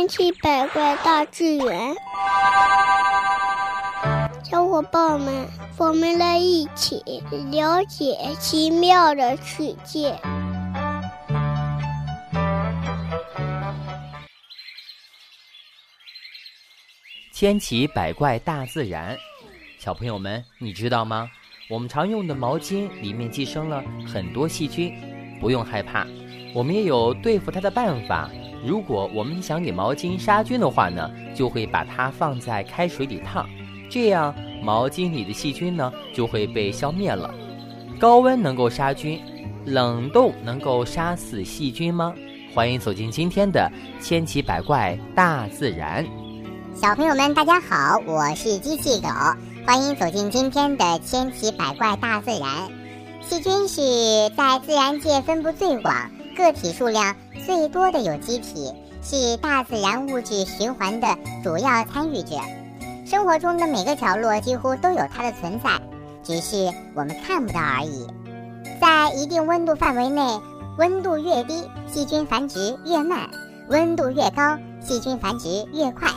[0.00, 1.94] 千奇百怪大自然，
[4.42, 7.02] 小伙伴们，我们来一起
[7.50, 10.18] 了解奇妙的世界。
[17.34, 19.18] 千奇百怪大自然，
[19.78, 21.28] 小朋友们，你知道吗？
[21.68, 24.94] 我们常用的毛巾里面寄生了很多细菌，
[25.38, 26.06] 不用害怕，
[26.54, 28.30] 我们也有对付它的办法。
[28.62, 33.48] 如果我们想给毛巾杀菌的话呢，就会把它放在开水里烫，
[33.88, 37.32] 这样毛巾里的细菌呢就会被消灭了。
[37.98, 39.18] 高温能够杀菌，
[39.64, 42.14] 冷冻能够杀死细菌吗？
[42.54, 43.70] 欢迎走进今天的
[44.00, 46.06] 千奇百怪大自然。
[46.74, 49.08] 小朋友们，大家好，我是机器狗，
[49.66, 52.48] 欢迎走进今天的千奇百怪大自然。
[53.22, 53.80] 细菌是
[54.36, 55.94] 在自然界分布最广。
[56.36, 57.14] 个体数量
[57.46, 58.72] 最多的有机体
[59.02, 62.36] 是大自然物质循环的主要参与者，
[63.06, 65.70] 生活中的每个角落几乎都有它的存在，
[66.22, 68.06] 只是我们看不到而已。
[68.80, 70.22] 在一定温度范围内，
[70.78, 73.28] 温度越低，细菌繁殖越慢；
[73.68, 76.08] 温度越高，细菌繁殖越快。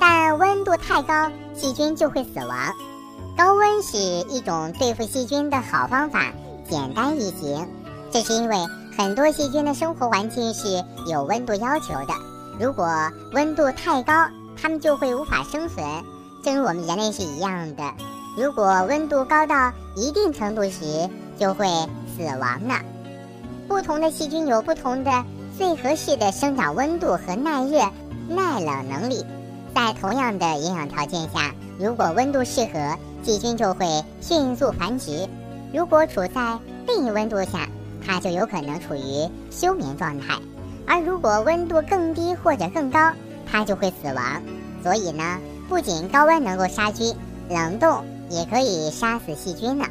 [0.00, 2.74] 但温度太高，细菌就会死亡。
[3.36, 6.32] 高温是一种对付细菌的好方法，
[6.68, 7.68] 简单易行。
[8.14, 8.56] 这是因为。
[8.96, 12.14] 很多细菌的生活环境是有温度要求的，
[12.60, 12.86] 如果
[13.32, 14.12] 温度太高，
[14.56, 15.84] 它们就会无法生存，
[16.44, 17.82] 正如我们人类是一样的。
[18.38, 21.66] 如果温度高到一定程度时，就会
[22.16, 22.76] 死亡呢。
[23.66, 25.10] 不同的细菌有不同的
[25.58, 27.80] 最合适的生长温度和耐热、
[28.28, 29.26] 耐冷能力。
[29.74, 35.28] 在同样的营养条件下，如果温度适合，细菌就会迅速繁殖；
[35.72, 37.68] 如果处在另一温度下，
[38.06, 40.38] 它就有可能处于休眠状态，
[40.86, 43.12] 而如果温度更低或者更高，
[43.50, 44.42] 它就会死亡。
[44.82, 45.38] 所以呢，
[45.68, 47.16] 不仅高温能够杀菌，
[47.48, 49.86] 冷冻也可以杀死细菌呢。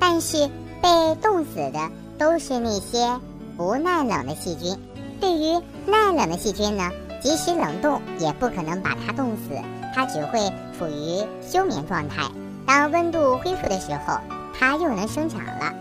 [0.00, 0.48] 但是
[0.80, 0.88] 被
[1.22, 3.20] 冻死的都是那些
[3.56, 4.76] 不耐冷的细菌。
[5.20, 6.90] 对于耐冷的细菌呢，
[7.22, 9.54] 即使冷冻也不可能把它冻死，
[9.94, 12.28] 它只会处于休眠状态。
[12.66, 14.18] 当温度恢复的时候，
[14.58, 15.72] 它又能生长了。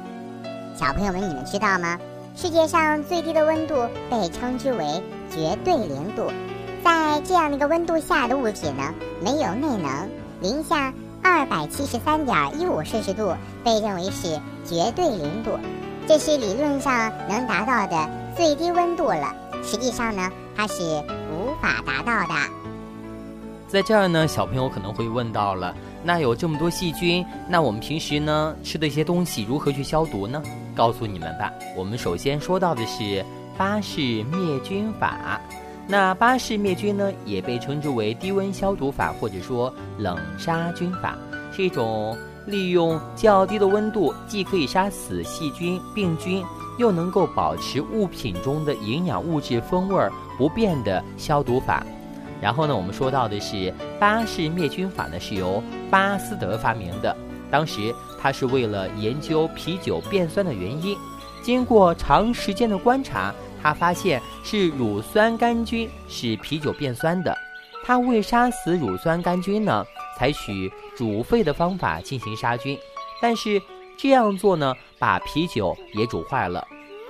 [0.82, 1.96] 小朋友们，你们知道吗？
[2.36, 6.32] 世界上最低的温度被称之为绝对零度，
[6.84, 8.92] 在这样的一个温度下的物体呢，
[9.24, 10.10] 没有内能。
[10.42, 13.32] 零下二百七十三点一五摄氏度
[13.64, 15.52] 被认为是绝对零度，
[16.08, 19.36] 这是理论上能达到的最低温度了。
[19.64, 20.82] 实际上呢，它是
[21.32, 22.34] 无法达到的。
[23.68, 30.42] 在这儿呢，小朋友可能会问到了：那有这么多细菌，那我们平时呢吃的一些东西如何去消毒呢？
[30.76, 33.24] 告诉你们吧，我们首先说到的是
[33.58, 35.40] 巴氏灭菌法。
[35.88, 41.18] 那巴氏灭菌呢，也被称之为低温消毒法，或者说冷杀菌法，
[41.52, 46.44] 是一种利用较低的温度，既可以杀死细菌、病菌，
[46.80, 51.86] 又能够保持物品中的营养物质风味不变的消毒法。
[52.42, 57.16] 然后呢，我们说到的是巴氏灭菌法呢，是由巴斯德发明的。
[57.52, 60.98] 当时他是为了研究啤酒变酸的原因，
[61.44, 67.38] 经过长时间的观察，他发现是乳酸杆菌使啤酒变酸的。
[67.84, 69.86] 他为杀死乳酸杆菌呢，
[70.18, 72.78] 采取煮沸的方法进行杀菌，
[73.22, 73.62] 但是
[73.98, 76.66] 这样做呢，把啤酒也煮坏了。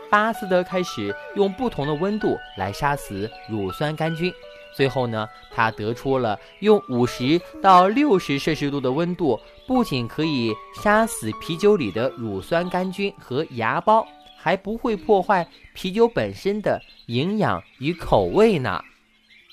[0.10, 4.34] 巴斯德开始用不同的温度来杀死乳酸杆菌。
[4.74, 14.06] 最后呢，他得出了用五十到六十摄氏度的温度，不仅可以杀死啤酒里的乳酸杆菌和芽孢，
[14.38, 18.84] 还不会破坏啤酒本身的营养与口味呢。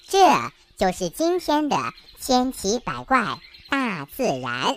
[0.07, 0.19] 这
[0.77, 1.77] 就是今天的
[2.19, 4.77] 千奇百怪大自然。